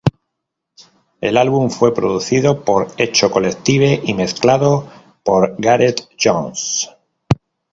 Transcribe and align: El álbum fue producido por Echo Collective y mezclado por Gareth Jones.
El 1.21 1.37
álbum 1.37 1.69
fue 1.69 1.93
producido 1.93 2.65
por 2.65 2.87
Echo 2.97 3.29
Collective 3.29 4.01
y 4.03 4.15
mezclado 4.15 4.89
por 5.23 5.53
Gareth 5.59 6.09
Jones. 6.19 6.89